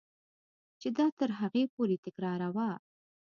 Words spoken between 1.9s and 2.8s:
تکراروه.